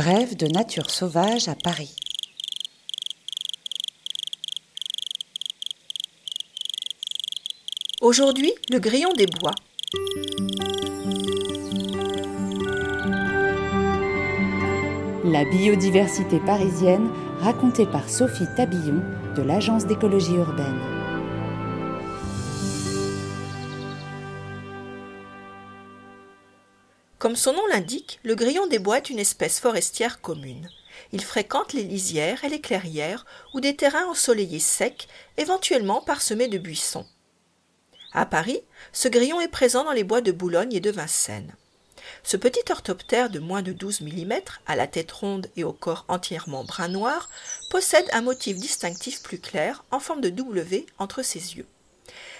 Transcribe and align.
Brève 0.00 0.36
de 0.36 0.46
nature 0.46 0.90
sauvage 0.90 1.48
à 1.48 1.56
Paris. 1.56 1.96
Aujourd'hui, 8.00 8.52
le 8.70 8.78
grillon 8.78 9.12
des 9.14 9.26
bois. 9.26 9.56
La 15.24 15.44
biodiversité 15.44 16.38
parisienne 16.46 17.10
racontée 17.40 17.86
par 17.86 18.08
Sophie 18.08 18.46
Tabillon 18.56 19.02
de 19.34 19.42
l'Agence 19.42 19.84
d'écologie 19.84 20.36
urbaine. 20.36 20.97
Comme 27.28 27.36
son 27.36 27.52
nom 27.52 27.66
l'indique, 27.66 28.20
le 28.22 28.34
grillon 28.34 28.66
des 28.68 28.78
bois 28.78 28.96
est 28.96 29.10
une 29.10 29.18
espèce 29.18 29.60
forestière 29.60 30.22
commune. 30.22 30.70
Il 31.12 31.22
fréquente 31.22 31.74
les 31.74 31.82
lisières 31.82 32.42
et 32.42 32.48
les 32.48 32.62
clairières 32.62 33.26
ou 33.52 33.60
des 33.60 33.76
terrains 33.76 34.06
ensoleillés 34.06 34.58
secs, 34.60 35.06
éventuellement 35.36 36.00
parsemés 36.00 36.48
de 36.48 36.56
buissons. 36.56 37.04
À 38.14 38.24
Paris, 38.24 38.62
ce 38.94 39.08
grillon 39.08 39.42
est 39.42 39.48
présent 39.48 39.84
dans 39.84 39.92
les 39.92 40.04
bois 40.04 40.22
de 40.22 40.32
Boulogne 40.32 40.72
et 40.72 40.80
de 40.80 40.90
Vincennes. 40.90 41.54
Ce 42.22 42.38
petit 42.38 42.62
orthoptère 42.70 43.28
de 43.28 43.40
moins 43.40 43.60
de 43.60 43.74
12 43.74 44.00
mm, 44.00 44.32
à 44.66 44.74
la 44.74 44.86
tête 44.86 45.12
ronde 45.12 45.48
et 45.54 45.64
au 45.64 45.74
corps 45.74 46.06
entièrement 46.08 46.64
brun 46.64 46.88
noir, 46.88 47.28
possède 47.68 48.08
un 48.14 48.22
motif 48.22 48.56
distinctif 48.56 49.22
plus 49.22 49.38
clair 49.38 49.84
en 49.90 50.00
forme 50.00 50.22
de 50.22 50.30
W 50.30 50.86
entre 50.96 51.20
ses 51.22 51.58
yeux. 51.58 51.66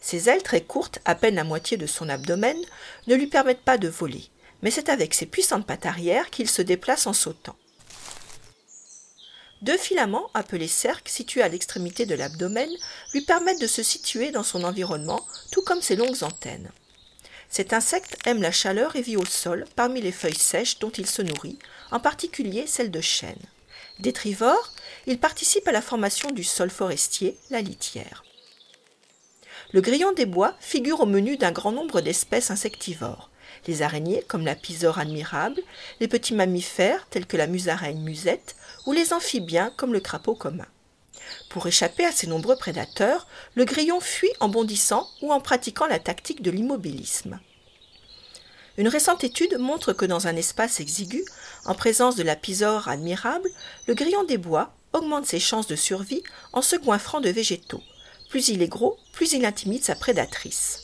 Ses 0.00 0.28
ailes 0.28 0.42
très 0.42 0.62
courtes, 0.62 0.98
à 1.04 1.14
peine 1.14 1.36
la 1.36 1.44
moitié 1.44 1.76
de 1.76 1.86
son 1.86 2.08
abdomen, 2.08 2.58
ne 3.06 3.14
lui 3.14 3.28
permettent 3.28 3.62
pas 3.62 3.78
de 3.78 3.86
voler 3.86 4.28
mais 4.62 4.70
c'est 4.70 4.88
avec 4.88 5.12
ses 5.12 5.26
puissantes 5.26 5.66
pattes 5.66 5.86
arrière 5.86 6.30
qu'il 6.30 6.48
se 6.48 6.62
déplace 6.62 7.06
en 7.06 7.12
sautant. 7.12 7.56
Deux 9.60 9.76
filaments, 9.76 10.30
appelés 10.34 10.68
cerques, 10.68 11.08
situés 11.08 11.42
à 11.42 11.48
l'extrémité 11.48 12.04
de 12.04 12.16
l'abdomen, 12.16 12.70
lui 13.12 13.20
permettent 13.20 13.60
de 13.60 13.68
se 13.68 13.82
situer 13.82 14.32
dans 14.32 14.42
son 14.42 14.64
environnement, 14.64 15.24
tout 15.52 15.62
comme 15.62 15.82
ses 15.82 15.94
longues 15.94 16.24
antennes. 16.24 16.70
Cet 17.48 17.72
insecte 17.72 18.16
aime 18.24 18.42
la 18.42 18.50
chaleur 18.50 18.96
et 18.96 19.02
vit 19.02 19.16
au 19.16 19.24
sol, 19.24 19.66
parmi 19.76 20.00
les 20.00 20.10
feuilles 20.10 20.34
sèches 20.34 20.78
dont 20.78 20.90
il 20.90 21.06
se 21.06 21.22
nourrit, 21.22 21.58
en 21.90 22.00
particulier 22.00 22.66
celles 22.66 22.90
de 22.90 23.00
chêne. 23.00 23.38
Détrivore, 24.00 24.72
il 25.06 25.18
participe 25.18 25.68
à 25.68 25.72
la 25.72 25.82
formation 25.82 26.30
du 26.30 26.42
sol 26.42 26.70
forestier, 26.70 27.36
la 27.50 27.60
litière. 27.60 28.24
Le 29.72 29.80
grillon 29.80 30.12
des 30.12 30.26
bois 30.26 30.54
figure 30.60 31.00
au 31.00 31.06
menu 31.06 31.36
d'un 31.36 31.52
grand 31.52 31.72
nombre 31.72 32.00
d'espèces 32.00 32.50
insectivores 32.50 33.30
les 33.66 33.82
araignées 33.82 34.24
comme 34.28 34.44
la 34.44 34.54
pisore 34.54 34.98
admirable, 34.98 35.60
les 36.00 36.08
petits 36.08 36.34
mammifères 36.34 37.06
tels 37.10 37.26
que 37.26 37.36
la 37.36 37.46
musaraigne 37.46 38.00
musette 38.00 38.56
ou 38.86 38.92
les 38.92 39.12
amphibiens 39.12 39.72
comme 39.76 39.92
le 39.92 40.00
crapaud 40.00 40.34
commun. 40.34 40.66
Pour 41.48 41.66
échapper 41.66 42.04
à 42.04 42.12
ces 42.12 42.26
nombreux 42.26 42.56
prédateurs, 42.56 43.26
le 43.54 43.64
grillon 43.64 44.00
fuit 44.00 44.32
en 44.40 44.48
bondissant 44.48 45.08
ou 45.20 45.32
en 45.32 45.40
pratiquant 45.40 45.86
la 45.86 45.98
tactique 45.98 46.42
de 46.42 46.50
l'immobilisme. 46.50 47.40
Une 48.78 48.88
récente 48.88 49.22
étude 49.22 49.58
montre 49.58 49.92
que 49.92 50.06
dans 50.06 50.26
un 50.26 50.36
espace 50.36 50.80
exigu, 50.80 51.24
en 51.66 51.74
présence 51.74 52.16
de 52.16 52.22
la 52.22 52.36
pisore 52.36 52.88
admirable, 52.88 53.50
le 53.86 53.94
grillon 53.94 54.24
des 54.24 54.38
bois 54.38 54.74
augmente 54.92 55.26
ses 55.26 55.40
chances 55.40 55.66
de 55.66 55.76
survie 55.76 56.22
en 56.52 56.62
se 56.62 56.76
goinfrant 56.76 57.20
de 57.20 57.28
végétaux. 57.28 57.82
Plus 58.30 58.48
il 58.48 58.62
est 58.62 58.68
gros, 58.68 58.98
plus 59.12 59.32
il 59.32 59.44
intimide 59.44 59.84
sa 59.84 59.94
prédatrice. 59.94 60.81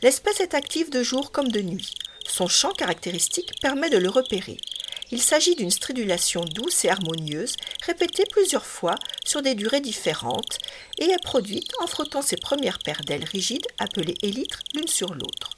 L'espèce 0.00 0.38
est 0.38 0.54
active 0.54 0.90
de 0.90 1.02
jour 1.02 1.32
comme 1.32 1.50
de 1.50 1.60
nuit. 1.60 1.94
Son 2.24 2.46
chant 2.46 2.72
caractéristique 2.72 3.58
permet 3.60 3.90
de 3.90 3.98
le 3.98 4.08
repérer. 4.08 4.58
Il 5.10 5.20
s'agit 5.20 5.56
d'une 5.56 5.72
stridulation 5.72 6.44
douce 6.44 6.84
et 6.84 6.88
harmonieuse, 6.88 7.56
répétée 7.84 8.22
plusieurs 8.30 8.64
fois 8.64 8.94
sur 9.24 9.42
des 9.42 9.56
durées 9.56 9.80
différentes, 9.80 10.58
et 10.98 11.06
est 11.06 11.24
produite 11.24 11.72
en 11.80 11.88
frottant 11.88 12.22
ses 12.22 12.36
premières 12.36 12.78
paires 12.78 13.00
d'ailes 13.04 13.24
rigides, 13.24 13.66
appelées 13.78 14.14
élytres, 14.22 14.62
l'une 14.72 14.86
sur 14.86 15.14
l'autre. 15.14 15.50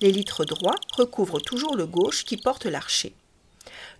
L'élytre 0.00 0.44
droit 0.44 0.74
recouvre 0.96 1.38
toujours 1.38 1.76
le 1.76 1.86
gauche 1.86 2.24
qui 2.24 2.36
porte 2.36 2.66
l'archer. 2.66 3.14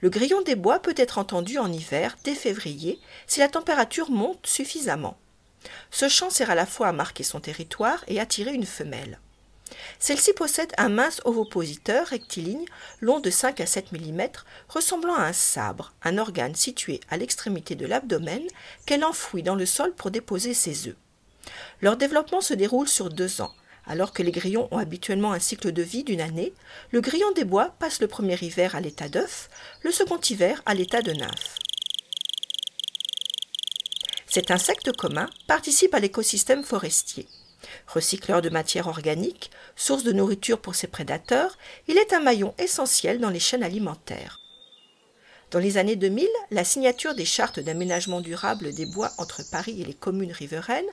Le 0.00 0.11
grillon 0.11 0.43
des 0.43 0.56
bois 0.56 0.81
peut 0.81 0.94
être 0.97 1.19
entendu 1.19 1.59
en 1.59 1.72
hiver, 1.72 2.16
dès 2.25 2.34
février, 2.34 2.99
si 3.28 3.38
la 3.38 3.49
température 3.49 4.11
monte 4.11 4.44
suffisamment. 4.44 5.16
Ce 5.93 6.09
chant 6.09 6.31
sert 6.31 6.50
à 6.50 6.56
la 6.56 6.66
fois 6.66 6.88
à 6.88 6.93
marquer 6.93 7.22
son 7.22 7.38
territoire 7.38 8.03
et 8.09 8.19
attirer 8.19 8.53
une 8.53 8.66
femelle. 8.66 9.21
Celle-ci 9.99 10.33
possède 10.33 10.73
un 10.79 10.89
mince 10.89 11.21
ovopositeur 11.25 12.07
rectiligne 12.07 12.65
long 13.01 13.21
de 13.21 13.31
5 13.31 13.61
à 13.61 13.67
7 13.67 13.93
mm, 13.93 14.29
ressemblant 14.69 15.15
à 15.15 15.25
un 15.25 15.33
sabre, 15.33 15.93
un 16.03 16.19
organe 16.19 16.55
situé 16.55 17.01
à 17.11 17.17
l'extrémité 17.17 17.75
de 17.75 17.87
l'abdomen 17.87 18.43
qu'elle 18.87 19.05
enfouit 19.05 19.43
dans 19.43 19.55
le 19.55 19.67
sol 19.67 19.95
pour 19.95 20.11
déposer 20.11 20.55
ses 20.55 20.89
œufs. 20.89 20.97
Leur 21.81 21.97
développement 21.97 22.41
se 22.41 22.55
déroule 22.55 22.89
sur 22.89 23.11
deux 23.11 23.41
ans. 23.41 23.53
Alors 23.87 24.12
que 24.12 24.23
les 24.23 24.33
grillons 24.33 24.69
ont 24.71 24.79
habituellement 24.79 25.33
un 25.33 25.39
cycle 25.39 25.71
de 25.71 25.83
vie 25.83 26.05
d'une 26.05 26.23
année, 26.23 26.55
le 26.91 27.03
grillon 27.03 27.31
des 27.33 27.45
bois 27.45 27.75
passe 27.79 28.01
le 28.01 28.09
premier 28.09 28.39
hiver 28.41 28.75
à 28.75 28.81
l'état 28.81 29.09
d'œuf, 29.09 29.51
le 29.83 29.91
second 29.91 30.19
hiver 30.19 30.62
à 30.65 30.75
l'état 30.75 31.03
de 31.03 31.12
nymphe. 31.12 31.59
Cet 34.27 34.51
insecte 34.51 34.91
commun 34.97 35.29
participe 35.47 35.95
à 35.95 36.01
l'écosystème 36.01 36.65
forestier. 36.65 37.29
Recycleur 37.87 38.43
de 38.43 38.51
matière 38.51 38.89
organique, 38.89 39.51
source 39.77 40.05
de 40.05 40.12
nourriture 40.12 40.61
pour 40.61 40.75
ses 40.75 40.87
prédateurs, 40.87 41.57
il 41.89 41.99
est 41.99 42.12
un 42.12 42.21
maillon 42.21 42.55
essentiel 42.59 43.21
dans 43.21 43.31
les 43.31 43.41
chaînes 43.41 43.62
alimentaires. 43.62 44.41
Dans 45.54 45.60
les 45.60 45.78
années 45.78 45.94
2000, 45.94 46.26
la 46.50 46.65
signature 46.65 47.15
des 47.15 47.25
chartes 47.25 47.60
d'aménagement 47.60 48.20
durable 48.20 48.75
des 48.75 48.87
bois 48.87 49.12
entre 49.19 49.48
Paris 49.48 49.81
et 49.81 49.84
les 49.84 49.94
communes 49.94 50.32
riveraines, 50.32 50.84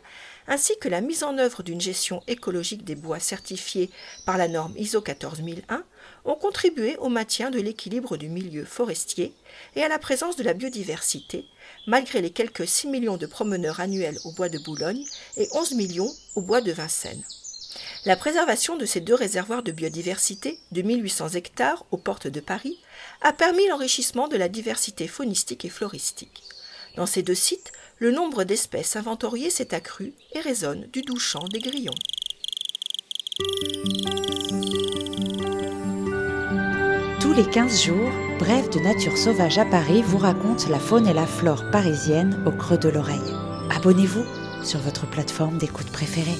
ainsi 0.47 0.77
que 0.79 0.87
la 0.87 1.01
mise 1.01 1.23
en 1.23 1.39
œuvre 1.39 1.63
d'une 1.63 1.81
gestion 1.81 2.21
écologique 2.27 2.83
des 2.83 2.93
bois 2.93 3.17
certifiée 3.17 3.89
par 4.23 4.37
la 4.37 4.47
norme 4.47 4.75
ISO 4.77 5.01
14001, 5.01 5.83
ont 6.25 6.35
contribué 6.35 6.95
au 6.97 7.09
maintien 7.09 7.49
de 7.49 7.59
l'équilibre 7.59 8.17
du 8.17 8.29
milieu 8.29 8.63
forestier 8.63 9.33
et 9.75 9.81
à 9.81 9.87
la 9.87 9.97
présence 9.97 10.35
de 10.35 10.43
la 10.43 10.53
biodiversité, 10.53 11.47
malgré 11.87 12.21
les 12.21 12.29
quelques 12.29 12.67
6 12.67 12.85
millions 12.85 13.17
de 13.17 13.25
promeneurs 13.25 13.79
annuels 13.79 14.19
au 14.25 14.31
bois 14.31 14.49
de 14.49 14.59
Boulogne 14.59 15.07
et 15.37 15.49
11 15.53 15.73
millions 15.73 16.13
au 16.35 16.41
bois 16.41 16.61
de 16.61 16.71
Vincennes. 16.71 17.23
La 18.05 18.15
préservation 18.15 18.77
de 18.77 18.85
ces 18.85 18.99
deux 18.99 19.15
réservoirs 19.15 19.63
de 19.63 19.71
biodiversité 19.71 20.59
de 20.71 20.81
1800 20.81 21.29
hectares 21.29 21.85
aux 21.91 21.97
portes 21.97 22.27
de 22.27 22.39
Paris 22.39 22.79
a 23.21 23.33
permis 23.33 23.67
l'enrichissement 23.67 24.27
de 24.27 24.37
la 24.37 24.49
diversité 24.49 25.07
faunistique 25.07 25.65
et 25.65 25.69
floristique. 25.69 26.43
Dans 26.95 27.05
ces 27.05 27.21
deux 27.21 27.35
sites, 27.35 27.71
le 27.99 28.11
nombre 28.11 28.43
d'espèces 28.43 28.95
inventoriées 28.95 29.49
s'est 29.49 29.73
accru 29.73 30.13
et 30.33 30.39
résonne 30.39 30.87
du 30.91 31.01
doux 31.01 31.19
chant 31.19 31.47
des 31.47 31.59
grillons. 31.59 31.93
Tous 37.21 37.33
les 37.33 37.47
15 37.49 37.83
jours, 37.83 38.11
Bref 38.39 38.71
de 38.71 38.79
Nature 38.79 39.17
Sauvage 39.17 39.59
à 39.59 39.65
Paris 39.65 40.01
vous 40.01 40.17
raconte 40.17 40.67
la 40.67 40.79
faune 40.79 41.07
et 41.07 41.13
la 41.13 41.27
flore 41.27 41.69
parisienne 41.71 42.43
au 42.47 42.51
creux 42.51 42.79
de 42.79 42.89
l'oreille. 42.89 43.19
Abonnez-vous 43.69 44.25
sur 44.65 44.79
votre 44.79 45.07
plateforme 45.07 45.59
d'écoute 45.59 45.91
préférée. 45.91 46.37